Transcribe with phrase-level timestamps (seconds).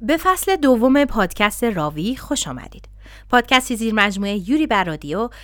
[0.00, 2.88] به فصل دوم پادکست راوی خوش آمدید.
[3.30, 4.96] پادکستی زیر مجموعه یوری بر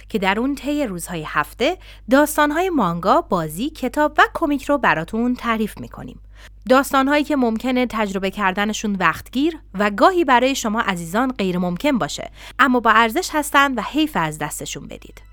[0.08, 1.78] که در اون طی روزهای هفته
[2.10, 6.20] داستانهای مانگا، بازی، کتاب و کمیک رو براتون تعریف می‌کنیم.
[6.68, 12.80] داستانهایی که ممکنه تجربه کردنشون وقتگیر و گاهی برای شما عزیزان غیر ممکن باشه اما
[12.80, 15.31] با ارزش هستند و حیف از دستشون بدید.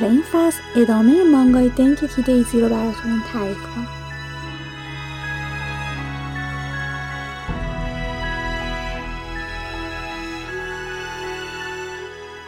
[0.00, 3.86] قرار این فصل ادامه مانگای دنگ ایزی رو براتون تعریف کنم.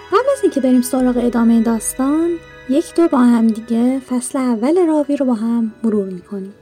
[0.08, 2.30] قبل از اینکه بریم سراغ ادامه داستان
[2.68, 6.54] یک دو با هم دیگه فصل اول راوی رو با هم مرور می‌کنیم.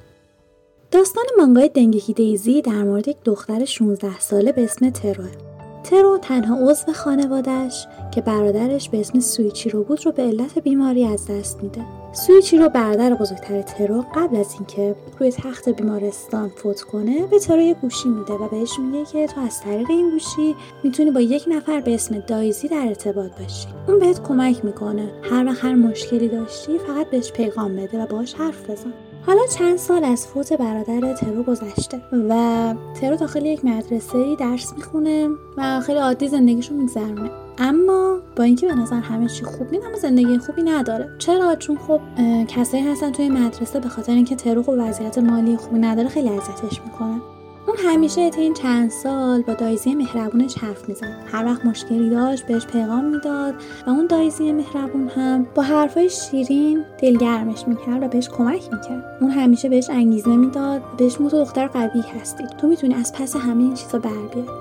[0.91, 5.50] داستان مانگای دنگکی دیزی در مورد یک دختر 16 ساله به اسم تروه.
[5.91, 11.27] ترو تنها عضو خانوادهش که برادرش به اسم سویچیرو بود رو به علت بیماری از
[11.27, 11.85] دست میده.
[12.13, 17.75] سویچیرو برادر بزرگتر ترو قبل از اینکه روی تخت بیمارستان فوت کنه به ترو یه
[17.75, 21.81] گوشی میده و بهش میگه که تو از طریق این گوشی می‌تونی با یک نفر
[21.81, 23.67] به اسم دایزی در ارتباط باشی.
[23.89, 25.13] اون بهت کمک می‌کنه.
[25.23, 28.93] هر وقت هر مشکلی داشتی فقط بهش پیغام بده و باهاش حرف بزن.
[29.27, 35.29] حالا چند سال از فوت برادر ترو گذشته و ترو داخل یک مدرسه درس می‌خونه
[35.57, 37.31] و خیلی عادی زندگیشو میگذرونه.
[37.59, 41.09] اما با اینکه به نظر همه چی خوب نیست اما زندگی خوبی نداره.
[41.19, 42.01] چرا؟ چون خب
[42.49, 46.81] کسایی هستن توی مدرسه به خاطر اینکه ترو خب وضعیت مالی خوبی نداره خیلی اذیتش
[46.85, 47.21] می‌کنن.
[47.67, 51.23] اون همیشه تا این چند سال با دایزی مهربونش حرف می‌زد.
[51.33, 53.55] هر وقت مشکلی داشت بهش پیغام می‌داد
[53.87, 59.19] و اون دایزی مهربون هم با حرفای شیرین دلگرمش می‌کرد و بهش کمک می‌کرد.
[59.21, 62.45] اون همیشه بهش انگیزه می‌داد بهش مو دختر قوی هستی.
[62.61, 64.11] تو می‌تونی از پس همه این چیزا بر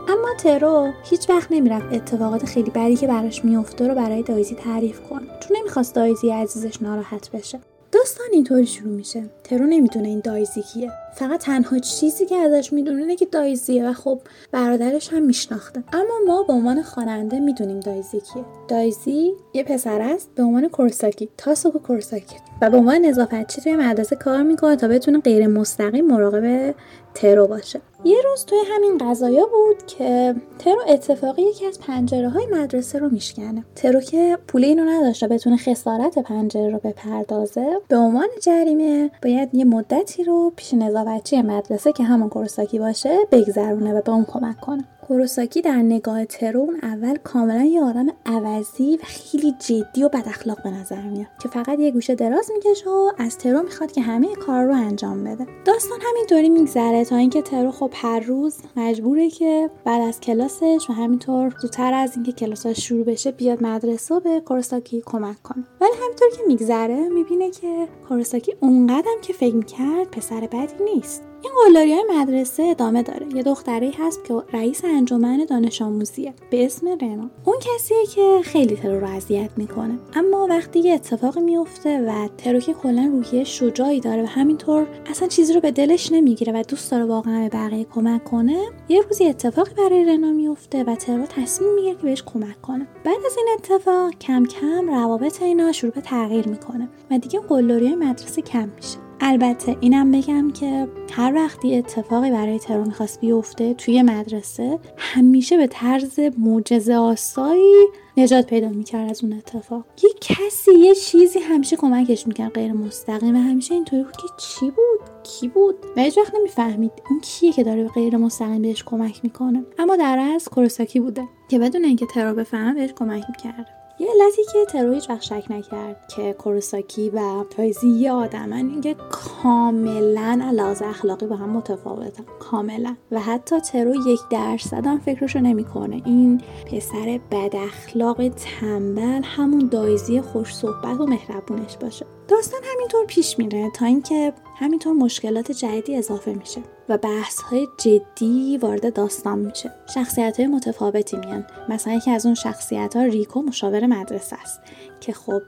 [0.10, 5.00] اما ترو هیچ وقت نمی‌رفت اتفاقات خیلی بدی که براش میفته رو برای دایزی تعریف
[5.10, 7.60] کن چون نمی‌خواست دایزی عزیزش ناراحت بشه.
[7.92, 9.24] داستان اینطوری شروع میشه.
[9.50, 10.92] ترو نمی‌دونه این دایزی کیه.
[11.14, 14.20] فقط تنها چیزی که ازش می‌دونه اینه که دایزیه و خب
[14.52, 15.84] برادرش هم میشناخته.
[15.94, 18.46] اما ما به عنوان خواننده می‌دونیم دایزی کیه.
[18.68, 22.36] دایزی یه پسر است به عنوان کورساکی تاسوکو کورساکی.
[22.62, 26.76] و به عنوان نظافتچی توی مدرسه کار می‌کنه تا بتونه غیر مستقیم مراقب
[27.14, 27.82] ترو باشه.
[28.04, 33.10] یه روز توی همین غذایا بود که ترو اتفاقی یکی از پنجره های مدرسه رو
[33.10, 33.66] میشکنه.
[33.76, 39.66] ترو که پول اینو نداشته بتونه خسارت پنجره رو بپردازه به عنوان جریمه باید یه
[39.66, 44.84] مدتی رو پیش نظافتچی مدرسه که همون کورساکی باشه بگذرونه و به اون کمک کنه.
[45.10, 50.64] کوروساکی در نگاه ترون اول کاملا یه آدم عوضی و خیلی جدی و بد اخلاق
[50.64, 54.36] به نظر میاد که فقط یه گوشه دراز می‌کشه و از ترو می‌خواد که همه
[54.36, 55.46] کار رو انجام بده.
[55.66, 60.94] داستان همینطوری میگذره تا اینکه ترو خب هر روز مجبوره که بعد از کلاسش و
[60.94, 65.64] همینطور زودتر از اینکه کلاسش شروع بشه بیاد مدرسه و به کوروساکی کمک کنه.
[65.82, 71.29] ولی همینطور که میگذره می‌بینه که کوروساکی اونقدرم که فکر می‌کرد پسر بدی نیست.
[71.42, 73.28] این قلدری های مدرسه ادامه داره.
[73.36, 76.34] یه دختری هست که رئیس انجمن دانش آموزیه.
[76.50, 77.30] به اسم رنا.
[77.46, 80.00] اون کسیه که خیلی ترو رو اذیت می‌کنه.
[80.14, 85.28] اما وقتی یه اتفاقی میفته و ترو که کلا روحیه شجاعی داره و همینطور اصلا
[85.28, 89.26] چیزی رو به دلش نمی‌گیره و دوست داره واقعا به بقیه کمک کنه یه روزی
[89.26, 92.88] اتفاقی برای رنا میفته و ترو تصمیم می‌گیره که بهش کمک کنه.
[93.04, 97.88] بعد از این اتفاق کم کم روابط اینا شروع به تغییر می‌کنه و دیگه قلدری
[97.88, 99.09] های مدرسه کم میشه.
[99.22, 105.68] البته اینم بگم که هر وقتی اتفاقی برای ترو می‌خواست بیفته توی مدرسه همیشه به
[105.68, 107.88] طرز معجزه آسایی
[108.18, 109.86] نجات پیدا می‌کرد از اون اتفاق.
[110.04, 115.24] یه کسی یه چیزی همیشه کمکش می‌کرد غیر مستقیم همیشه اینطوری بود که چی بود؟
[115.24, 119.64] کی بود؟ و هیچ وقت نمی‌فهمید این کیه که داره غیر مستقیم بهش کمک می‌کنه.
[119.80, 123.79] اما در از کورساکی بوده که بدون اینکه ترو بفهمه بهش کمک می‌کرده.
[124.00, 128.96] یه علتی که ترو هیچ وقت شک نکرد که کوروساکی و تایزی یه آدمن اینکه
[129.10, 132.24] کاملا علاوه اخلاقی با هم متفاوتن.
[132.40, 132.96] کاملا.
[133.12, 136.02] و حتی ترو یک درصد هم فکرشو نمی‌کنه.
[136.06, 136.42] این
[136.72, 142.06] پسر بد اخلاق تنبل همون دایزی خوش صحبت و مهربونش باشه.
[142.30, 148.58] داستان همینطور پیش میره تا اینکه همینطور مشکلات جدیدی اضافه میشه و بحث های جدی
[148.58, 149.72] وارد داستان میشه.
[149.94, 151.46] شخصیت های متفاوتی میان.
[151.70, 154.62] مثلا یکی از اون شخصیت ها ریکو مشاور مدرسه است
[155.00, 155.42] که خب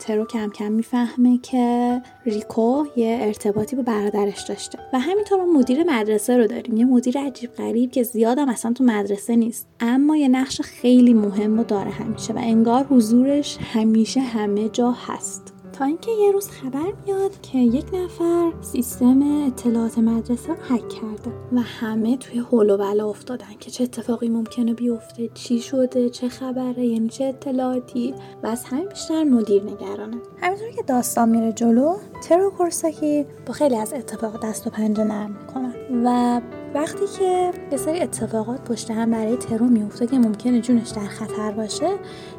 [0.00, 5.84] ترو کم کم می‌فهمه که ریکو یه ارتباطی با برادرش داشته و همینطور ما مدیر
[5.84, 6.76] مدرسه رو داریم.
[6.76, 9.66] یه مدیر عجیب غریب که زیادم اصلا تو مدرسه نیست.
[9.80, 15.57] اما یه نقش خیلی مهم رو داره همیشه و انگار حضورش همیشه همه جا هست.
[15.78, 21.30] تا اینکه یه روز خبر میاد که یک نفر سیستم اطلاعات مدرسه رو هک کرده
[21.52, 26.28] و همه توی هول و بلا افتادن که چه اتفاقی ممکنه بیفته چی شده چه
[26.28, 31.96] خبره یعنی چه اطلاعاتی و از همین بیشتر مدیر نگرانه همینطور که داستان میره جلو
[32.22, 36.40] ترو کورساکی با خیلی از اتفاق دست و پنجه نرم می‌کنن و
[36.74, 41.50] وقتی که یه سری اتفاقات پشت هم برای ترو میفته که ممکنه جونش در خطر
[41.50, 41.88] باشه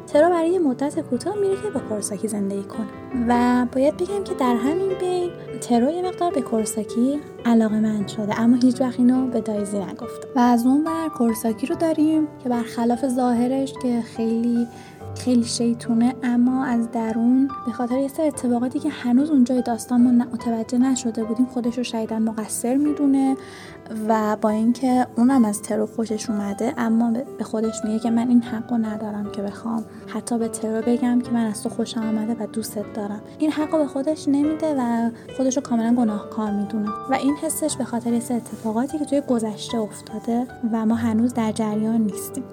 [0.06, 2.86] ترو برای مدت کوتاه میره که با کورساکی زندگی کنه.
[3.28, 5.30] و باید بگم که در همین بین
[5.60, 10.28] ترو یه مقدار به کورساکی علاقه من شده اما هیچ وقت اینو به دایزی نگفته
[10.36, 14.66] و از اون بر کورساکی رو داریم که برخلاف ظاهرش که خیلی
[15.18, 20.24] خیلی شیطونه اما از درون به خاطر یه سر اتفاقاتی که هنوز اونجای داستان ما
[20.32, 23.36] متوجه نشده بودیم خودش رو شایدن مقصر می‌دونه
[24.08, 28.42] و با اینکه اونم از ترو خوشش اومده اما به خودش میگه که من این
[28.42, 29.84] حقو ندارم که بخوام.
[30.06, 33.20] حتی به ترو بگم که من از تو خوشم آمده و دوستت دارم.
[33.38, 36.88] این حقو به خودش نمیده و خودش رو کاملا گناهکار می‌دونه.
[37.10, 41.52] و این حسش به خاطر سه اتفاقاتی که توی گذشته افتاده و ما هنوز در
[41.52, 42.44] جریان نیستیم.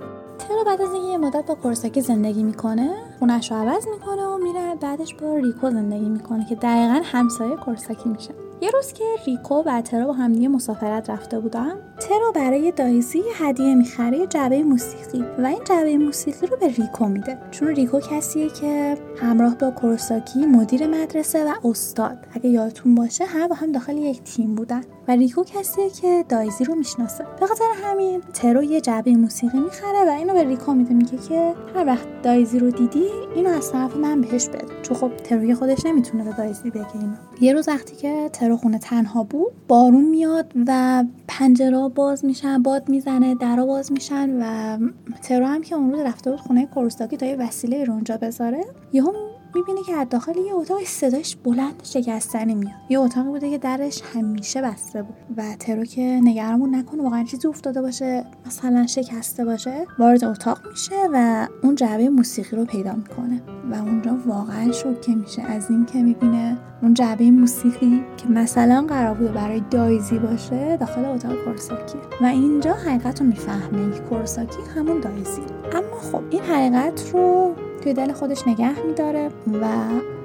[0.48, 2.90] ترو بعد از اینکه یه مدت با کورساکی زندگی می‌کنه
[3.20, 8.10] خونش رو عوض می‌کنه و میره بعدش با ریکو زندگی می‌کنه که دقیقا همسایه کورساکی
[8.10, 8.30] میشه.
[8.62, 13.76] یه روز که ریکو و ترو با همدیگه مسافرت رفته بودن ترو برای دایزی هدیه
[13.76, 17.38] می‌خره جعبه موسیقی و این جعبه موسیقی رو به ریکو میده.
[17.52, 22.18] چون ریکو کسیه که همراه با کوروساکی مدیر مدرسه و استاد.
[22.34, 24.82] اگه یادتون باشه هر با هم داخل یک تیم بودن.
[25.08, 27.26] و ریکو کسیه که دایزی رو می‌شناسه.
[27.40, 31.54] به خاطر همین ترو یه جعبه موسیقی می‌خره و اینو به ریکو میده میگه که
[31.76, 33.06] هر وقت دایزی رو دیدی
[33.36, 34.66] اینو از طرف من بهش بده.
[34.84, 37.14] چون خب تروی خودش نمی‌تونه به دایزی بگه اینو.
[37.42, 42.90] یه روز وقتی که ترو خونه تنها بود بارون میاد و پنجره باز میشن باد
[42.90, 44.78] می‌زنه درا باز میشن و
[45.22, 48.66] ترو هم که اون روز رفته بود خونه کورستاکی تا یه وسیله رو اونجا بذاره
[48.94, 49.12] یهو
[49.56, 52.74] می‌بینه که از داخل یه اتاق صداش بلند شکستنی میاد.
[52.90, 55.16] یه اتاقی بوده که درش همیشه بسته بود.
[55.38, 60.96] و ترو که نگرانمون نکنه واقعا چیزی افتاده باشه مثلا شکسته باشه وارد اتاق میشه
[61.14, 63.42] و اون جعبه موسیقی رو پیدا می‌کنه.
[63.72, 69.32] و اونجا واقعا شوکه میشه از اینکه می‌بینه اون جعبه موسیقی که مثلا قرار بوده
[69.32, 75.42] برای دایزی باشه داخل اتاق کورساکی و اینجا حقیقت رو می‌فهمه که کورساکی همون دایزی
[75.74, 77.56] اما خب این حقیقت رو
[77.88, 79.28] توی دل خودش نگه میداره
[79.62, 79.66] و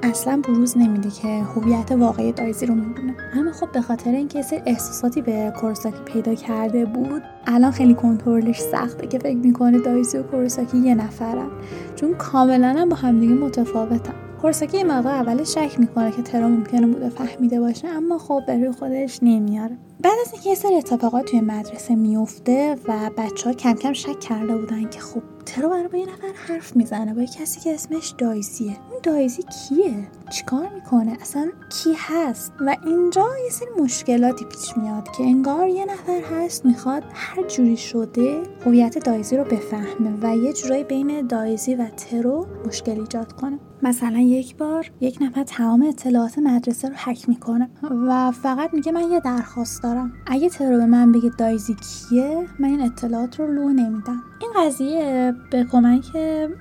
[0.03, 4.63] اصلا بروز نمیده که هویت واقعی دایزی رو می‌دونه اما خب به خاطر اینکه سری
[4.67, 10.23] احساساتی به کورساکی پیدا کرده بود الان خیلی کنترلش سخته که فکر می‌کنه دایزی و
[10.23, 11.49] کورساکی یه نفرن.
[11.97, 14.15] چون کاملا هم با همدیگه متفاوتن.
[14.43, 18.55] کورساکی این موقع اول شک می‌کنه که ترا ممکنه بوده فهمیده باشه اما خب به
[18.55, 19.77] روی خودش نمیاره.
[20.03, 24.21] بعد از اینکه یه سری اتفاقات توی مدرسه میفته و بچه ها کم کم شک
[24.21, 28.15] کرده بودن که خب ترا برای با یه نفر حرف می‌زنه؟ با کسی که اسمش
[28.19, 28.77] دایزیه.
[28.91, 35.09] اون دایزی کیه؟ چیکار می‌کنه؟ اصلا کی هست؟ و اینجا یه سری مشکلاتی پیش میاد
[35.17, 40.53] که انگار یه نفر هست می‌خواد هر جوری شده هویت دایزی رو بفهمه و یه
[40.53, 43.59] جورایی بین دایزی و ترو مشکل ایجاد کنه.
[43.83, 47.71] مثلا یک بار یک نفر تمام اطلاعات مدرسه رو حک می‌کنه
[48.09, 50.13] و فقط میگه من یه درخواست دارم.
[50.27, 54.23] اگه ترو به من بگه دایزی کیه من این اطلاعات رو لو نمیدم.
[54.41, 56.07] این قضیه به کمک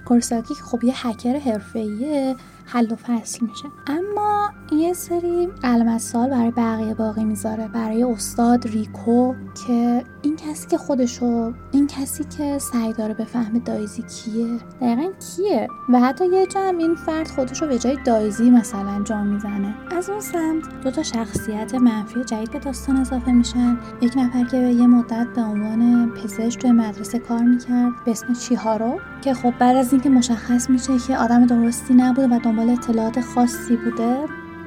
[0.08, 2.36] کورساکی که خب یه هکر حرفه‌ایه
[2.74, 3.66] حل و فصل میشه.
[3.88, 7.68] اما یه سری علامت سال برای بقیه باقی می‌ذاره.
[7.68, 9.34] برای استاد ریکو
[9.68, 14.58] که این کسی که خودشو این کسی که سعی داره بفهمه دایزی کیه.
[14.82, 19.24] دقیقا کیه؟ و حتی یه جا هم این فرد خودشو به جای دایزی مثلا جا
[19.24, 19.75] می‌زنه.
[19.98, 23.78] از اون سمت دو تا شخصیت منفی جدید به داستان اضافه میشن.
[24.01, 29.00] یک نفر که یه مدت به عنوان پزشک توی مدرسه کار می‌کرد به اسم چیهارو
[29.22, 33.77] که خب بعد از اینکه مشخص میشه که آدم درستی نبوده و دنبال اطلاعات خاصی
[33.77, 34.18] بوده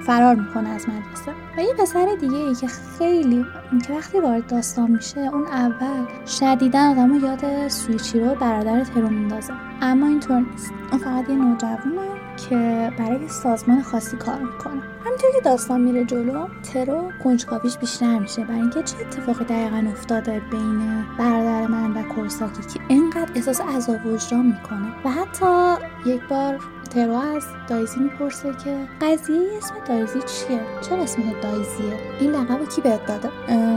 [0.06, 1.32] فرار می‌کنه از مدرسه.
[1.58, 3.44] و یه پسر دیگه ای که خیلی
[3.86, 9.52] که وقتی وارد داستان میشه اون اول شدیدا آدم یاد سویچی رو برادر ترو میندازه.
[9.82, 10.72] اما اینطور نیست.
[10.92, 12.08] اون فقط یه نوجوانه
[12.48, 14.82] که برای سازمان خاصی کار می‌کنه.
[15.06, 18.44] همینطور که داستان میره جلو ترو کنجکاویش بیشتر میشه.
[18.44, 24.06] برای اینکه چه اتفاقی دقیقا افتاده بین برادر من و کورساکی که اینقدر احساس عذاب
[24.06, 24.86] وجدان می‌کنه.
[25.04, 25.74] و حتی
[26.06, 26.58] یک بار
[26.94, 32.80] ترو از دایزی می‌پرسه که قضیه اسم دایزی چیه؟ چرا اسم دایزیه؟ این لقب کی
[32.80, 33.30] بهت داده؟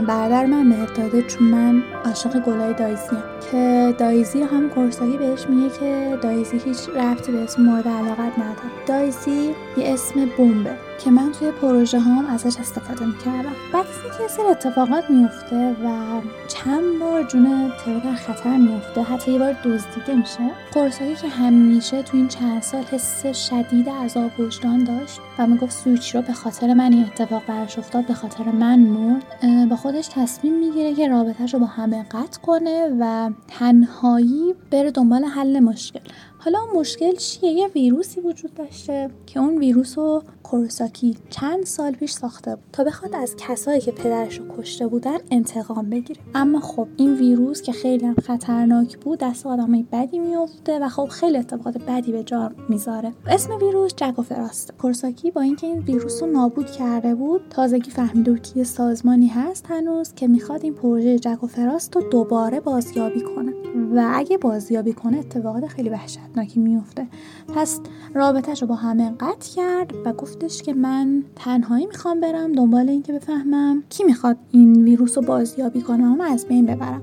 [0.06, 5.70] برادر من بهت داده چون من عاشق گلای دایزیم که دایزی هم کوروساکی بهش میگه
[5.78, 8.84] که دایزی هیچ ربطی به اسم مورد علاقت نداره.
[8.86, 10.87] دایزی یه اسم بمبه.
[11.04, 13.52] که من توی پروژه هم ازش استفاده می‌کردم.
[13.72, 19.02] بعد از اینکه یه سری اتفاقات میفته و چند بار جون ترو در خطر میفته
[19.02, 24.40] حتی یه بار دزدیده میشه کوروساکی که همیشه تو این چند سال حس شدید عذاب
[24.40, 28.78] وجدان داشت و می‌گفت سوئیچیرو به خاطر من این اتفاق براش افتاد به خاطر من
[28.78, 34.90] مرد با خودش تصمیم می‌گیره که رابطهش رو با همه قطع کنه و تنهایی بره
[34.90, 36.00] دنبال حل مشکل.
[36.38, 42.12] حالا مشکل چیه؟ یه ویروسی وجود داشته که اون ویروس رو کوروساکی چند سال پیش
[42.12, 42.64] ساخته بود.
[42.72, 46.20] تا بخواد از کسایی که پدرش رو کشته بودن انتقام بگیره.
[46.34, 51.06] اما خب این ویروس که خیلی هم خطرناک بود دست آدمای بدی میفته و خب
[51.06, 53.12] خیلی اتفاقات بدی به جا می‌ذاره.
[53.26, 58.64] اسم ویروس جکوفراست کورساکی با اینکه این ویروس رو نابود کرده بود تازگی فهمیده که
[58.64, 63.52] سازمانی هست هنوز که می‌خواد این پروژه جکوفراست رو دوباره بازیابی کنه.
[63.94, 67.06] و اگه بازیابی کنه اتفاقات خیلی وحشتناکی میفته
[67.54, 67.80] پس
[68.14, 73.12] رابطهش رو با همه قطع کرد و گفتش که من تنهایی می‌خوام برم دنبال اینکه
[73.12, 77.02] بفهمم کی می‌خواد این ویروس رو بازیابی کنه و از بین ببرم.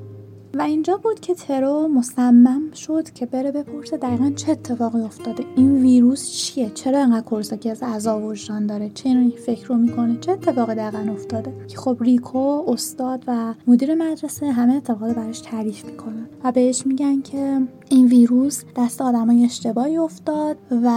[0.54, 5.44] و اینجا بود که ترو مصمم شد که بره بپرسه دقیقا چه اتفاقی افتاده.
[5.56, 10.18] این ویروس چیه؟ چرا انقدر کورساکی از عذاب وجدان داره؟ چه این فکر رو می‌کنه؟
[10.20, 15.86] چه اتفاقی دقیقا افتاده؟ که خب ریکو استاد و مدیر مدرسه همه اتفاقات براش تعریف
[15.86, 16.28] می‌کنن.
[16.44, 20.90] و بهش میگن که این ویروس دست آدمای اشتباهی افتاد و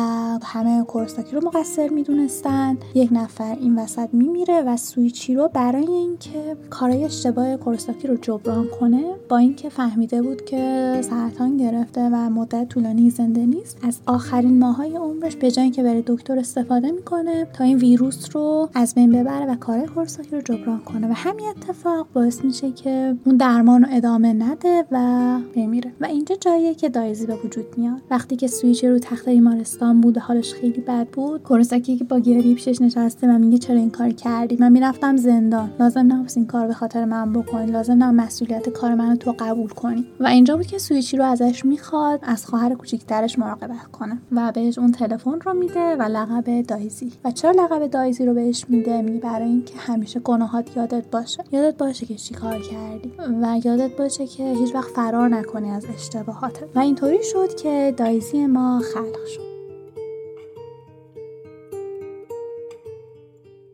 [0.43, 2.79] همه کورساکی رو مقصر می‌دونستن.
[2.95, 8.67] یک نفر این وسط میمیره و سویچی رو برای اینکه کارای اشتباه کورساکی رو جبران
[8.81, 13.79] کنه با اینکه فهمیده بود که سرطان گرفته و مدت طولانی زنده نیست.
[13.83, 18.69] از آخرین ماهای عمرش به جای اینکه بره دکتر استفاده می‌کنه تا این ویروس رو
[18.75, 21.09] از بین ببره و کار کورساکی رو جبران کنه.
[21.09, 25.93] و همین اتفاق باعث میشه که اون درمان رو ادامه نده و بمیره.
[26.01, 30.17] و اینجا جاییه که دایزی به وجود میاد وقتی که سویچ رو تخت بیمارستان بود
[30.17, 33.91] و حالش خیلی بد بود کورساکی که با گریه پیشش نشسته و میگه چرا این
[33.91, 35.71] کار کردی؟ من می‌رفتم زندان.
[35.81, 37.73] لازم نبود این کار به خاطر من بکنی.
[37.73, 40.07] لازم نبود مسئولیت کار منو تو قبول کنی.
[40.21, 44.19] و اینجا بود که سویچی رو ازش می‌خواد از خواهر کوچیکترش مراقبت کنه.
[44.33, 47.13] و بهش اون تلفن رو میده و لقب دایزی.
[47.25, 51.45] و چرا لقب دایزی رو بهش میده؟ میگه برای اینکه همیشه گناهات یادت باشه.
[51.53, 53.13] یادت باشه که چی کار کردی.
[53.43, 56.68] و یادت باشه که هیچ وقت فرار نکنی از اشتباهاتت.
[56.75, 59.49] و اینطوری شد که دایزی ما خلق شد.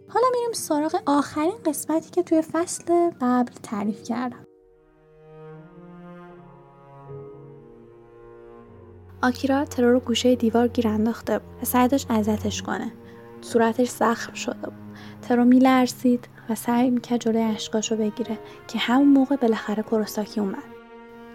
[0.09, 4.47] حالا میریم سراغ آخرین قسمتی که توی فصل قبل تعریف کردم.
[9.23, 12.93] آکیرا ترور رو گوشه دیوار گیر انداخته و سعی داشت اذتش کنه.
[13.41, 14.75] صورتش زخم شده بود.
[15.23, 20.74] ترو میلرزید و سعی می‌کرد جلوی اشکاشو بگیره که همون موقع بالاخره کروساکی اومد.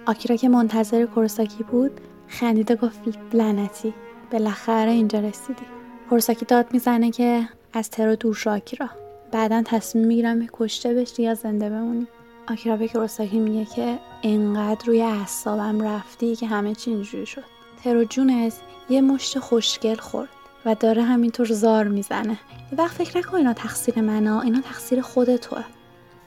[0.10, 1.92] آکیرا که منتظر کروساکی بود
[2.28, 3.00] خندیده گفت
[3.34, 3.94] لعنتی
[4.32, 5.62] بالاخره اینجا رسیدی.
[6.10, 8.90] کروساکی داد می‌زنه که از ترو دور شو آکیرا.
[9.32, 12.08] بعدا تصمیم می‌گیرم کشته بشی یا زنده بمونی.
[12.50, 17.44] آکیرا به کروساکی میگه که انقدر روی اعصابم رفتی که همه چی اینجوری شد.
[17.84, 18.54] ترو جونز
[18.90, 20.30] یه مشت خوشگل خورد
[20.66, 22.40] و داره همینطور زار می‌زنه.
[22.72, 25.64] یه وقت فکر نکن اینا تقصیر منه اینا تقصیر خود توه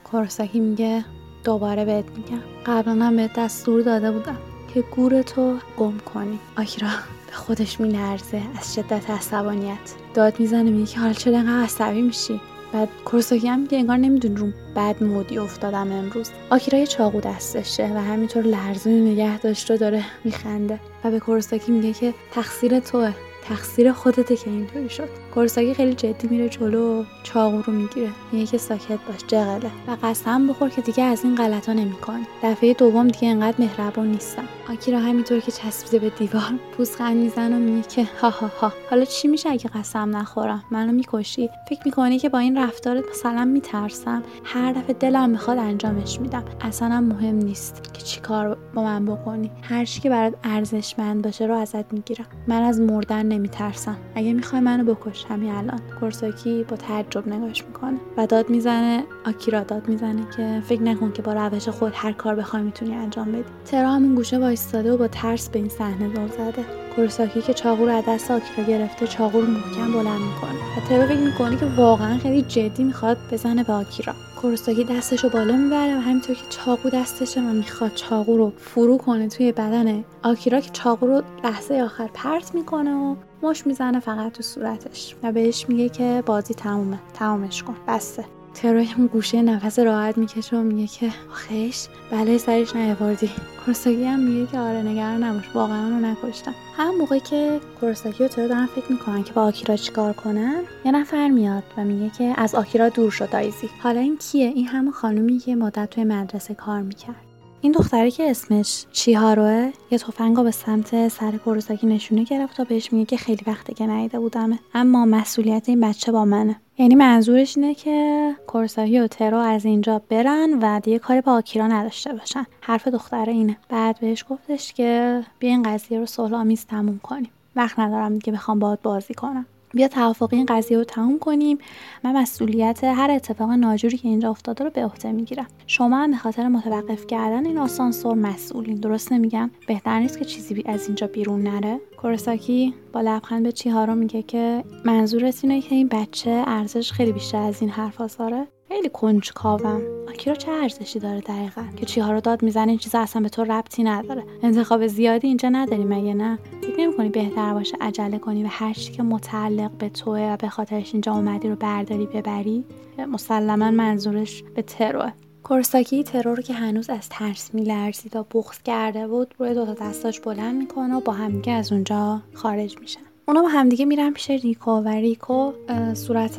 [0.04, 1.04] کورساکی میگه
[1.44, 2.42] دوباره بهت میگم.
[2.66, 4.38] قبلا هم بهت دستور داده بودم
[4.74, 6.38] که گور تو گم کنی.
[6.58, 6.88] آکیرا
[7.26, 9.94] به خودش مینرزه از شدت عصبانیت.
[10.14, 12.40] داد می‌زنه میگه که حالا چرا انقدر عصبی میشی؟
[12.72, 16.30] بعد کورساکی هم میگه انگار نمیدون رو بد مودی افتادم امروز.
[16.50, 20.80] آکیرا یه چاقو دستشه و همینطور لرزونی نگه داشت و داره میخنده.
[21.04, 23.12] و به کورساکی میگه که تقصیر توه.
[23.48, 25.08] تقصیر خودته که اینطوری شد.
[25.34, 28.10] کورساکی خیلی جدی میره جلو چاقو رو می‌گیره.
[28.32, 29.70] میگه که ساکت باش جغله.
[29.88, 32.26] و قسم بخور که دیگه از این غلطا نمی‌کنی.
[32.42, 34.44] دفعه دوم دیگه انقدر مهربان نیستم.
[34.70, 38.72] آکیرا همینطور که چسبیده به دیوار پوزخند می‌زنه و میگه که ها ها ها.
[38.90, 43.44] حالا چی میشه اگه قسم نخورم؟ منو می‌کشی؟ فکر می‌کنی که با این رفتارت مثلا
[43.44, 46.44] میترسم؟ هر دفعه دلم می‌خواد انجامش میدم.
[46.60, 49.50] اصلا مهم نیست که چی کار با من بکنی.
[49.62, 52.26] هر چی که برات ارزشمند باشه رو ازت می‌گیرم.
[52.46, 53.96] من از مردن نمیترسم.
[54.14, 55.21] اگه می‌خوای منو بکش.
[55.24, 60.82] همین الان کورساکی با تعجب نگاش می‌کنه و داد می‌زنه آکیرا داد می‌زنه که فکر
[60.82, 63.44] نکن که با روش خود هر کار بخوای می‌تونی انجام بدی.
[63.64, 66.64] ترا همون گوشه وایستاده و با ترس به این صحنه دور زده.
[66.96, 71.06] کورساکی که چاقو رو از دست آکیرا گرفته چاقو رو محکم بلند می‌کنه و ترا
[71.06, 74.14] فکر می‌کنه که واقعا خیلی جدی می‌خواد بزنه به آکیرا.
[74.42, 78.98] کورساکی دستش رو بالا می‌بره و همینطور که چاقو دستشه و می‌خواد چاقو رو فرو
[78.98, 84.32] کنه توی بدن آکیرا که چاقو رو لحظه آخر پرت می‌کنه و مش می‌زنه فقط
[84.32, 88.24] تو صورتش و بهش میگه که بازی تمومه تمامش کن بسته.
[88.54, 93.30] تروی اون گوشه نفس راحت می‌کشه و میگه که آخیش بله سرش نیاوردی.
[93.64, 96.54] کورساکی هم میگه که آره نگران نباش واقعا رو نکشتم.
[96.76, 100.92] هم موقعی که کورساکی و ترو دارن فکر می‌کنن که با آکیرا چیکار کنن یه
[100.92, 104.92] نفر میاد و میگه که از آکیرا دور شد دایزی حالا این کیه؟ این همون
[104.92, 107.31] خانومی که مدت توی مدرسه کار می‌کرد.
[107.64, 112.92] این دختری که اسمش چیهاروه یه تفنگ به سمت سر کورساکی نشونه گرفت و بهش
[112.92, 114.58] میگه که خیلی وقته که ندیده بودمه.
[114.74, 116.56] اما مسئولیت این بچه با منه.
[116.78, 121.66] یعنی منظورش اینه که کورساکی و ترو از اینجا برن و دیگه کاری با آکیرا
[121.66, 122.46] نداشته باشن.
[122.60, 123.56] حرف دختره اینه.
[123.68, 127.30] بعد بهش گفتش که بیا این قضیه رو صلح تموم کنیم.
[127.56, 129.46] وقت ندارم دیگه بخوام باهات بازی کنم.
[129.74, 131.58] بیا توافقی این قضیه رو تموم کنیم.
[132.04, 135.46] من مسئولیت هر اتفاق ناجوری که اینجا افتاده رو به عهده می‌گیرم.
[135.66, 140.62] شما هم به خاطر متوقف کردن این آسانسور مسئولین درست نمیگم؟ بهتر نیست که چیزی
[140.66, 145.88] از اینجا بیرون نره؟ کورساکی با لبخند به چیهارو میگه که منظورت اینه که این
[145.88, 149.82] بچه ارزش خیلی بیشتر از این حرف داره خیلی کنجکاوم.
[150.08, 153.44] آکیرا چه ارزشی داره دقیقا؟ که چیها رو داد می‌زنه این چیزا اصلا به تو
[153.44, 154.24] ربطی نداره.
[154.42, 158.92] انتخاب زیادی اینجا نداری مگه نه؟ فکر نمی‌کنی بهتر باشه عجله کنی و هر چی
[158.92, 162.64] که متعلق به توه و به خاطرش اینجا اومدی رو برداری ببری؟
[163.08, 165.12] مسلما منظورش به تروه.
[165.42, 170.56] کورساکی ترور که هنوز از ترس میلرزید و بغض کرده بود روی دوتا دستاش بلند
[170.56, 173.11] می‌کنه و با همدیگه از اونجا خارج میشن.
[173.28, 175.52] اونا با همدیگه میرن پیش ریکو و ریکو
[175.94, 176.36] صورت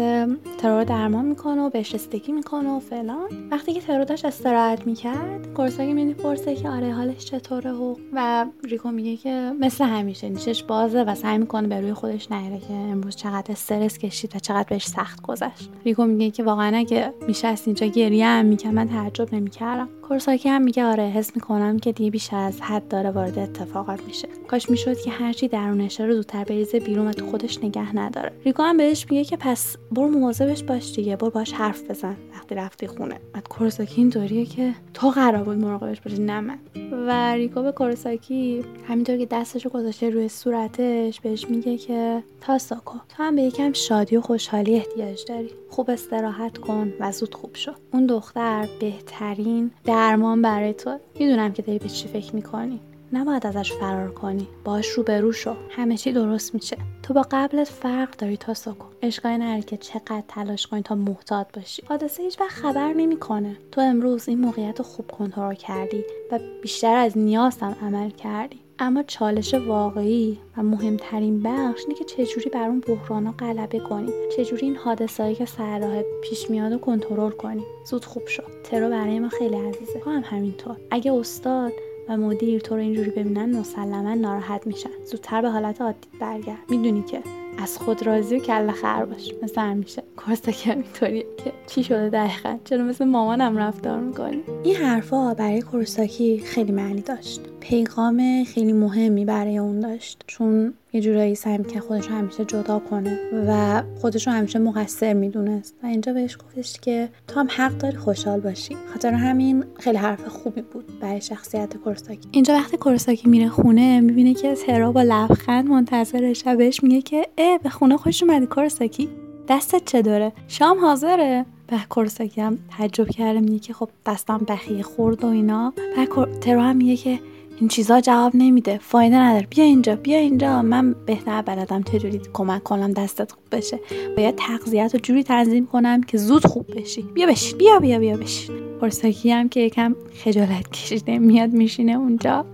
[0.58, 3.30] ترور درمان می‌کنه و بهش رسیدگی می‌کنه و فلان.
[3.52, 8.92] وقتی که ترور داشت استراحت می‌کرد کورساکی می‌پرسه که آره حالش چطوره و و ریکو
[8.92, 13.16] میگه که مثل همیشه نیشش بازه و سعی می‌کنه به روی خودش نیاره که امروز
[13.16, 15.70] چقدر استرس کشید و چقدر بهش سخت گذشت.
[15.86, 19.90] ریکو میگه که واقعا اگه میشه اینجا گریه هم می‌کرد من تعجب نمی‌کردم.
[20.08, 24.28] کورساکی هم میگه آره حس می‌کنم که دیگه بیش از حد داره وارد اتفاقات میشه.
[24.48, 26.44] کاش می‌شد که هرچی درونشه رو زودتر
[26.74, 28.32] بریزه بیرون و تو خودش نگه نداره.
[28.46, 32.18] ریکو هم بهش میگه که پس برو مواظبش باش دیگه برو باش حرف بزن.
[32.34, 33.20] وقتی رفتی خونه.
[33.34, 36.60] بعد کورساکی اینطوریه که تو قرار بود مراقبش باشی نه من.
[37.08, 43.24] و ریکو به کورساکی همینطور که دستشو گذاشته روی صورتش بهش میگه که تاساکو تو
[43.24, 45.50] هم به یکم شادی و خوشحالی احتیاج داری.
[45.70, 47.72] خوب استراحت کن و زود خوب شو.
[47.94, 51.00] اون دختر بهترین درمان برای تو.
[51.20, 52.80] می‌دونم که داری به چی فکر می‌کنی.
[53.14, 54.48] نباید ازش فرار کنی.
[54.64, 55.56] باش روبرو شو.
[55.70, 56.78] همه چی درست میشه.
[57.04, 61.48] تو با قبلت فرق داری تا سکو اشکالی نره که چقدر تلاش کنی تا محتاط
[61.54, 61.84] باشی.
[61.86, 63.58] حادثه هیچ وقت خبر نمی‌کنه.
[63.72, 68.60] تو امروز این موقعیت رو خوب کنترل کردی و بیشتر از نیازم عمل کردی.
[68.80, 74.12] اما چالش واقعی و مهمترین بخش اینه که چجوری بر اون بحران غلبه کنی.
[74.38, 77.64] چجوری این حادثهایی که سر راه پیش میاد و کنترل کنی.
[77.86, 80.00] زود خوب شد ترو برای ما خیلی عزیزه.
[80.00, 80.76] تو هم همینطور.
[80.92, 81.72] اگه استاد
[82.10, 84.90] و مدیر تو رو اینجوری ببینن مسلما ناراحت میشن.
[85.06, 86.58] زودتر به حالت عادی برگرد.
[86.70, 87.22] می‌دونی که
[87.58, 89.34] از خود راضی و کل خر باش.
[89.44, 95.34] مثل همیشه کورساکی اینطوریه که چی شده دقیقا؟ چرا مثل مامانم رفتار می‌کنی؟ این حرفا
[95.34, 97.42] برای کورساکی خیلی معنی داشت.
[97.64, 100.24] پیغام خیلی مهمی برای اون داشت.
[100.28, 105.76] چون یه جورایی سعی که خودش همیشه جدا کنه و خودش رو همیشه مقصر می‌دونست.
[105.84, 108.78] و اینجا بهش گفتش که تو هم حق داری خوشحال باشی.
[108.94, 112.30] خاطر همین خیلی حرف خوبی بود برای شخصیت کورساکی.
[112.32, 117.58] اینجا وقتی کورساکی میره خونه می‌بینه که ترا با لبخند منتظرش بهش میگه که اه
[117.58, 119.10] به خونه خوش اومدی کورساکی؟
[119.48, 121.46] دستت چه داره؟ شام حاضره.
[121.68, 125.74] به کورساکی هم تعجب کرده میگه که خب دستم بخیه خورد و اینا.
[125.98, 127.20] و ترا هم میگه که
[127.60, 128.78] این چیزا جواب نمیده.
[128.78, 129.48] فایده نداره.
[129.50, 130.62] بیا اینجا بیا اینجا.
[130.62, 133.80] من بهتر بلدم چجوری کمک کنم دستت خوب بشه.
[134.18, 137.02] باید تغذیت رو جوری تنظیم کنم که زود خوب بشی.
[137.02, 137.58] بیا بشین.
[137.58, 138.73] بیا بیا بیا بشین.
[138.84, 142.46] کورساکی هم که یکم خجالت کشیده میاد میشینه اونجا.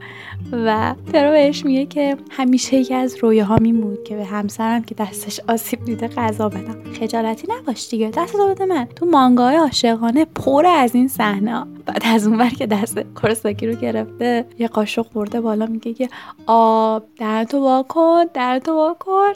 [0.52, 4.96] و ترو بهش میگه که همیشه یکی از رویاهام این بود که به همسرم که
[4.96, 6.94] دستش آسیب دیده غذا بدم.
[7.00, 8.88] خجالتی نباش دیگه دست بده من.
[8.96, 14.46] تو مانگای عاشقانه پر از این صحنه بعد از اونور که دست کورساکی رو گرفته
[14.60, 16.10] یه قاشق برده بالا میگه که
[16.46, 19.34] آب در تو وا کن در تو وا کن.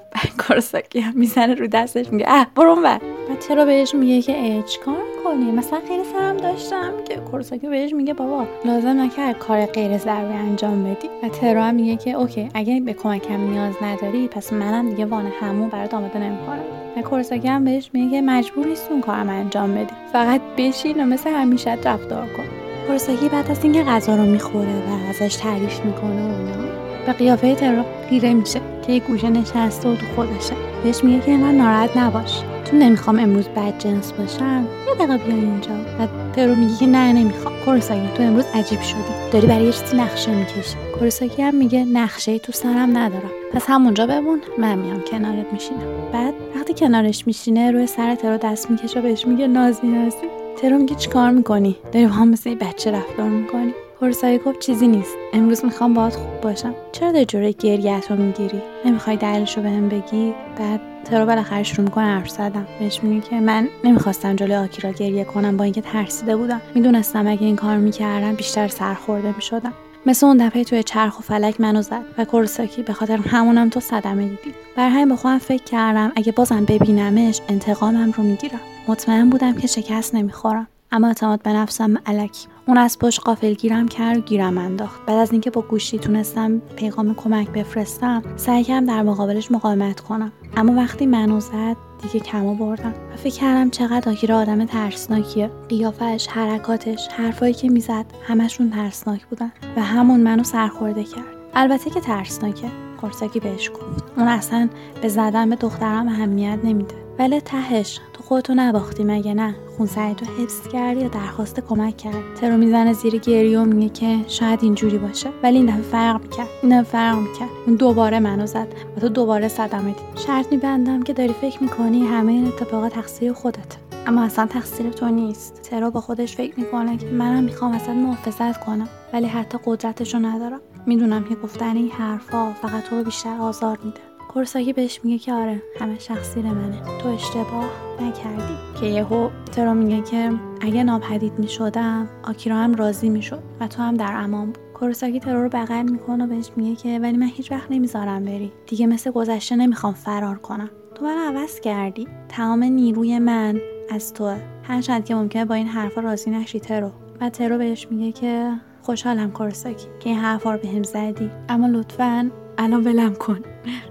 [0.48, 4.78] کورساکی هم می‌زنه رو دستش میگه اه برون بر بعد چرا بهش میگه که اچ
[4.78, 6.83] کار کنی؟ مثلا خیلی سرم داشتم.
[7.08, 11.10] که کورساکی بهش میگه بابا لازم نکرد کار غیر ضروری انجام بدی.
[11.44, 15.70] و هم میگه که اوکی اگه به کمکم نیاز نداری پس منم دیگه وان همون
[15.70, 16.64] برات آماده نمی‌کنم.
[16.98, 19.94] و کورساکی هم بهش میگه مجبور نیست اون کارم انجام بدی.
[20.14, 22.44] فقط بشین و مثل همیشه رفتار کن.
[22.88, 26.64] کورساکی بعد از اینکه غذا رو می‌خوره و ازش تعریف می‌کنه و اونا
[27.06, 30.54] به قیافه ترو خیره میشه که یه گوشه نشسته و تو خودشه.
[30.84, 35.36] بهش میگه که من ناراحت نباش چون نمی‌خوام امروز بد جنس باشم یه دقیقه بیا
[35.36, 37.54] اینجا و ترو میگه که نه نمی‌خوام.
[37.66, 38.98] کورساکی تو امروز عجیب شدی.
[39.32, 40.76] داری برای یه چیزی نقشه می‌کشی.
[41.00, 43.30] کورساکی هم میگه نقشه تو سرم ندارم.
[43.54, 46.12] پس همونجا بمون من میام کنارت میشینم.
[46.14, 50.18] بعد وقتی کنارش میشینه روی سر ترو دست می‌کشه و بهش میگه نازی نازی.
[50.62, 53.74] ترو میگه چیکار می‌کنی؟ داری با هم مثل بچه رفتار می‌کنی.
[54.04, 55.16] کورسایی گفت چیزی نیست.
[55.34, 56.76] امروز می‌خوام باهات خوب باشم.
[56.92, 61.86] چرا داری جوره گریت رو می‌گیری؟ نمی‌خوای دلیلش رو بهم بگی؟ بعد ترو بالاخره شروع
[61.86, 66.36] می‌کنه حرف زدم بهش میگه که من نمی‌خواستم جلوی آکیرا گریه کنم با اینکه ترسیده
[66.36, 66.62] بودم.
[66.76, 69.74] می‌دونستم اگه این کار می‌کردم بیشتر سرخورده می‌شدم.
[70.06, 73.80] مثل اون دفعه توی چرخ و فلک منو زد و کورساکی به خاطر همونم تو
[73.80, 74.54] صدمه دیدی.
[74.78, 78.60] بر همین به خودم فکر کردم اگه بازم ببینمش انتقامم رو می‌گیرم.
[78.88, 80.68] مطمئن بودم که شکست نمی‌خورم.
[80.94, 82.48] اما اعتماد به نفسم علکی.
[82.68, 85.06] اون از پشت قافل گیرم کرد گیرم انداخت.
[85.06, 90.32] بعد از اینکه با گوشی تونستم پیغام کمک بفرستم سعی کردم در مقابلش مقاومت کنم.
[90.58, 92.94] اما وقتی منو زد دیگه کمو بردم.
[93.14, 95.52] و فکر کردم چقدر آکیرا آدم ترسناکیه.
[95.70, 99.52] قیافش حرکاتش حرفایی که می‌زد همشون ترسناک بودن.
[99.78, 101.36] و همون منو سرخورده کرد.
[101.54, 102.68] البته که ترسناکه.
[103.02, 104.04] کورساکی بهش گفت.
[104.18, 104.70] اون اصلا
[105.02, 107.03] به زدن به دخترم اهمیت نمیده.
[107.20, 112.36] ولی تهش تو خودتو نباختی مگه نه؟ خونسردی تو حفظ کردی یا درخواست کمک کرد
[112.42, 115.30] ترو می‌زنه زیر گریه و میگه که شاید اینجوری باشه.
[115.44, 116.48] ولی این دفعه فرق می‌کرد.
[116.64, 117.50] این دفعه فرق می‌کرد.
[117.68, 118.68] اون دوباره منو زد.
[118.98, 119.96] و تو دوباره دید.
[120.28, 123.78] شرط میبندم که داری فکر می‌کنی همه این اتفاقات تقصیر خودت.
[124.08, 125.62] اما اصلا تقصیر تو نیست.
[125.62, 128.90] ترو با خودش فکر می‌کنه که منم می‌خوام اصلا محافظت کنم.
[129.14, 130.60] ولی حتی قدرتشو ندارم.
[130.86, 134.02] می‌دونم که گفتن این حرفا فقط تو رو بیشتر آزار میده.
[134.34, 136.82] کورساکی بهش میگه که آره همه شخصیر منه.
[137.02, 137.70] تو اشتباه
[138.02, 138.80] نکردی.
[138.80, 143.98] که یهو ترو میگه که اگه ناپدید می‌شدم آکیرا هم راضی می‌شد و تو هم
[143.98, 144.58] در امان بود.
[144.74, 148.52] کورساکی ترو رو بغل می‌کنه و بهش میگه که ولی من هیچ وقت نمی‌ذارم بری.
[148.68, 150.70] دیگه مثل گذشته نمی‌خوام فرار کنم.
[150.96, 152.08] تو من عوض کردی.
[152.30, 154.38] تمام نیروی من از توه.
[154.64, 156.92] هرچند که ممکنه با این حرفا راضی نشی ترو
[157.22, 161.30] و ترو بهش میگه که خوشحالم کورساکی که این حرفا رو بهم زدی.
[161.50, 163.40] اما لطفا الان ولم کن.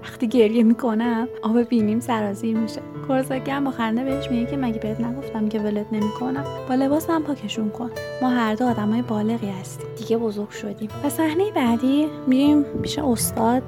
[0.03, 2.81] وقتی گریه می‌کنم آب بینیم سرازیر میشه.
[3.07, 7.21] کورساکی هم با خنده بهش میگه که مگه بهت نگفتم که ولت نمی‌کنم؟ با لباسم
[7.23, 7.91] پاکشون کن.
[8.21, 9.87] ما هر دو آدمای بالغی هستیم.
[9.97, 10.89] دیگه بزرگ شدیم.
[11.03, 13.63] و صحنه بعدی میریم پیش استاد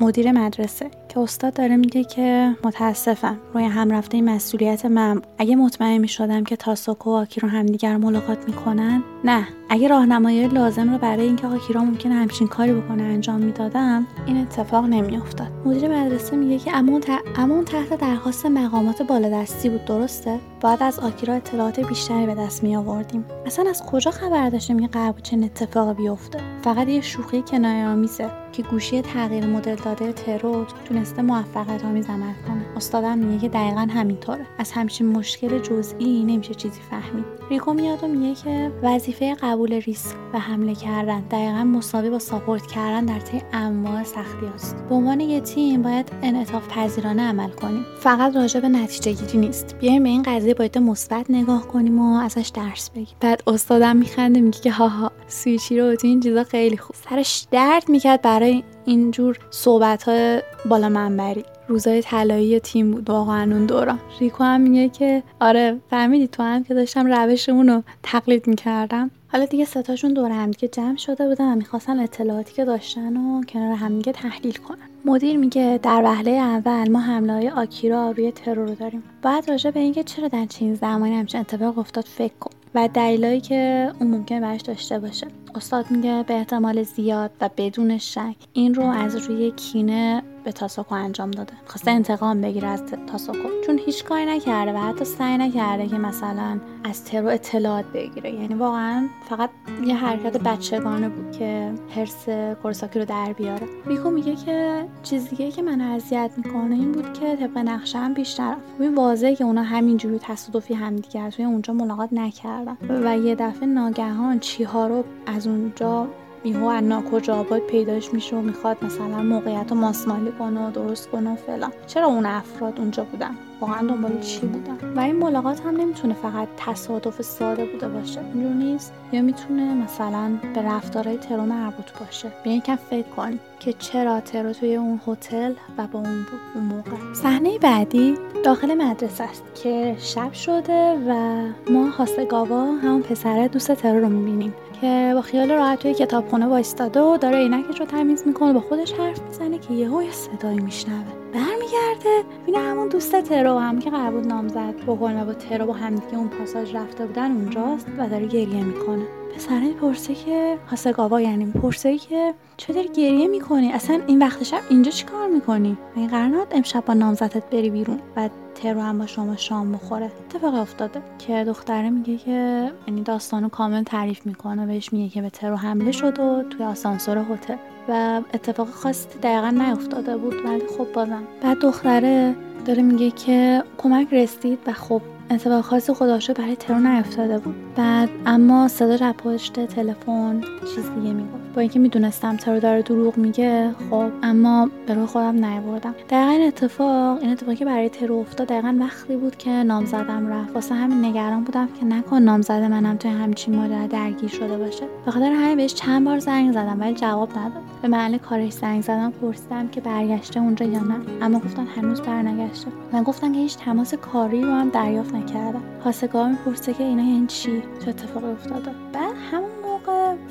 [0.00, 0.90] مدیر مدرسه.
[1.14, 5.22] که استاد داره میگه که متاسفم روی هم رفته مسئولیت من.
[5.38, 9.46] اگه مطمئن می‌شدم که تاساکو و آکیرا همدیگر ملاقات می‌کنن نه.
[9.68, 14.84] اگه راهنمایی لازم رو برای اینکه آکیرا ممکنه همچین کاری بکنه انجام می‌دادم این اتفاق
[14.84, 15.48] نمیافتاد.
[15.64, 17.00] مدیر مدرسه میگه که اما
[17.36, 22.76] اما تحت درخواست مقامات بالادستی بود درسته؟ بعد از آکیرا اطلاعات بیشتری به دست می
[22.76, 27.86] آوردیم اصلا از کجا خبر داشتیم که قرار چه اتفاقی بیفته؟ فقط یه شوخی کنایه
[27.86, 30.64] آمیزه که گوشی تغییر مدل داده ترو
[31.04, 32.76] تونسته موفقیت آمیز عمل کنه.
[32.76, 34.46] استادم میگه که دقیقا همینطوره.
[34.58, 37.24] از همچین مشکل جزئی نمیشه چیزی فهمید.
[37.50, 42.66] ریکو میاد و میگه که وظیفه قبول ریسک و حمله کردن دقیقا مساوی با ساپورت
[42.66, 47.84] کردن در طی انواع سختی است به عنوان یه تیم باید انعطاف پذیرانه عمل کنیم.
[48.00, 49.76] فقط راجع به نتیجه گیری نیست.
[49.80, 53.16] بیایم به این قضیه باید مثبت نگاه کنیم و ازش درس بگیم.
[53.20, 56.96] بعد استادم میخنده میگه که هاها سویچی رو تو این چیزا خیلی خوب.
[57.10, 61.44] سرش درد می‌کرد برای اینجور صحبت های بالا منبری.
[61.68, 64.00] روزای طلایی تیم بود واقعا اون دوران.
[64.20, 69.10] ریکو هم میگه که آره فهمیدی تو هم که داشتم روشمون رو تقلید می‌کردم.
[69.28, 73.42] حالا دیگه ستاشون دور هم دیگه جمع شده بودن و می‌خواستن اطلاعاتی که داشتن و
[73.42, 74.88] کنار هم دیگه تحلیل کنن.
[75.04, 79.02] مدیر میگه در وهله اول ما حمله های آکیرا روی ترور رو داریم.
[79.22, 82.50] باید راجع به اینکه چرا در چین زمانی همچین اتفاق افتاد فکر کن.
[82.74, 85.26] و دلیلایی که اون ممکن برش داشته باشه.
[85.54, 90.94] استاد میگه به احتمال زیاد و بدون شک این رو از روی کینه به تاسوکو
[90.94, 91.52] انجام داده.
[91.66, 96.60] خواسته انتقام بگیره از تاسوکو چون هیچ کاری نکرده و حتی سعی نکرده که مثلا
[96.84, 98.30] از ترو اطلاعات بگیره.
[98.30, 99.50] یعنی واقعا فقط
[99.86, 102.28] یه حرکت بچگانه بود که حرس
[102.62, 103.66] کورساکی رو در بیاره.
[103.86, 108.56] ریکو میگه که چیز دیگه که من اذیت می‌کنه این بود که طبق نقشه بیشتر
[108.80, 112.76] این واضحه که اونا همینجوری تصادفی همدیگر توی اونجا ملاقات نکردن.
[112.88, 116.08] و یه دفعه ناگهان چیها رو از اونجا
[116.44, 121.32] یهو از ناکجا آباد پیداش میشه و می‌خواد مثلا موقعیت ماسمالی کنه و درست کنه
[121.32, 121.72] و فلان.
[121.86, 126.48] چرا اون افراد اونجا بودن؟ واقعا دنبال چی بودن و این ملاقات هم نمی‌تونه فقط
[126.56, 128.20] تصادف ساده بوده باشه.
[128.20, 128.92] اینجور نیست.
[129.12, 132.32] یا می‌تونه مثلا به رفتارهای ترو مربوط باشه.
[132.44, 136.64] به یکم فکر کنیم که چرا ترو توی اون هتل و با اون بود اون
[136.64, 137.14] موقع.
[137.14, 138.14] صحنه بعدی
[138.44, 144.54] داخل مدرسه است که شب شده و ما هاسگاوا همون پسر دوست ترو رو می‌بینیم
[144.80, 148.92] که با خیال راحت توی کتابخونه وایستاده و داره عینکش رو تمیز می‌کنه با خودش
[148.92, 151.23] حرف می‌زنه که یهو یه صدایی میشنوه.
[151.34, 152.24] برمیگرده.
[152.46, 156.18] بینه همون دوست ترو هم که قرار بود نامزد بکنه و با ترو با همدیگه
[156.18, 159.04] اون پاساژ رفته بودن اونجاست و داره گریه می‌کنه.
[159.36, 164.60] پسره پرسه که هاسگاوا یعنی پرسه که چه داری گریه می‌کنی؟ اصلا این وقت شب
[164.68, 169.36] اینجا چیکار می‌کنی؟ این قرار امشب با نامزدت بری بیرون و ترو هم با شما
[169.36, 175.14] شام بخوره؟ اتفاق افتاده که دختره میگه که یعنی داستانو کامل تعریف می‌کنه بهش میگه
[175.14, 177.56] که به ترو حمله شد و توی آسانسور هتل.
[177.88, 181.22] و اتفاق خاصی دقیقا نیفتاده بود ولی خب بازم.
[181.42, 182.34] بعد دختره
[182.66, 187.54] داره میگه که کمک رسید و خب اتفاق خاصی خداشو برای ترو نیفتاده بود.
[187.76, 190.40] بعد اما صدا از پشت تلفن
[190.74, 191.43] چیز دیگه می‌گفت.
[191.54, 195.94] با اینکه می‌دونستم ترو داره دروغ میگه خب اما به روی خودم نیاوردم.
[196.10, 200.54] دقیقا این اتفاق این اتفاقی که برای ترو افتاد دقیقا وقتی بود که نامزدم رفت.
[200.54, 204.84] واسه همین نگران بودم که نکن نامزد منم توی همچین ماجرا درگیر شده باشه.
[205.04, 207.62] به خاطر همین بهش چند بار زنگ زدم ولی جواب نداد.
[207.82, 210.96] به محل کارش زنگ زدم پرسیدم که برگشته اونجا یا نه.
[211.22, 212.66] اما گفتن هنوز برنگشته.
[212.92, 215.62] من گفتن که هیچ تماس کاری رو هم دریافت نکردم.
[215.82, 219.63] خواستگار می‌پرسه که اینا یعنی چی؟ چه اتفاقی افتاده؟ بعد همون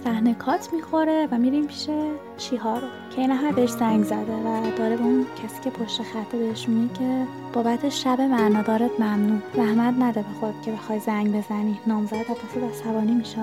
[0.04, 1.90] صحنه کات می‌خوره و میریم پیش
[2.38, 6.38] چیها رو؟ که این بهش زنگ زده و داره به اون کسی که پشت خطه
[6.38, 11.80] بهش میگه که بابت شب معنادارت ممنون زحمت نده به خود که بخوای زنگ بزنی.
[11.88, 13.42] نامزد دست عصبانی میشه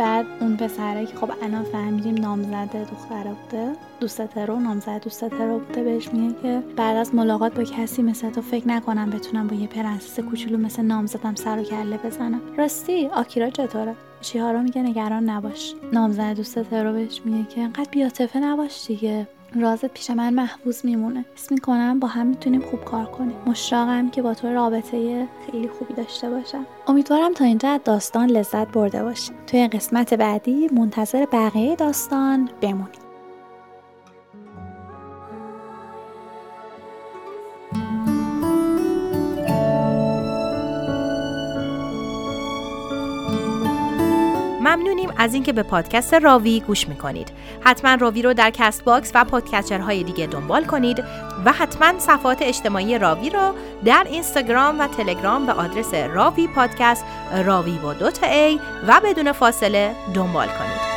[0.00, 5.58] بعد اون پسره که خب الان فهمیدیم نامزده دختره بوده دوست ترو نامزد دوست ترو
[5.58, 9.56] بوده بهش میگه که بعد از ملاقات با کسی مثل تو فکر نکنم بتونم با
[9.56, 12.40] یه پرنسس کوچولو مثل نامزدم سر و کله بزنم.
[12.58, 13.94] راستی آکیرا چطوره؟
[14.34, 15.74] رو میگه نگران نباش.
[15.92, 17.90] نامزد دوست ترو بهش میگه که انقدر
[18.32, 19.28] بی‌عاطفه نباش دیگه.
[19.54, 21.24] رازت پیش من محفوظ میمونه.
[21.36, 23.36] حس می‌کنم با هم می‌تونیم خوب کار کنیم.
[23.46, 26.66] مشتاقم که با تو رابطه خیلی خوبی داشته باشم.
[26.86, 29.34] امیدوارم تا اینجا داستان لذت برده باشید.
[29.46, 32.99] توی قسمت بعدی منتظر بقیه داستان بمونید
[45.20, 47.28] از اینکه به پادکست راوی گوش می‌کنید.
[47.60, 51.04] حتما راوی رو در کست باکس و پادکسترهای دیگه دنبال کنید
[51.44, 53.54] و حتما صفحات اجتماعی راوی رو
[53.84, 57.04] در اینستاگرام و تلگرام به آدرس راوی پادکست
[57.44, 60.89] راوی با دوتا A و بدون فاصله دنبال کنید.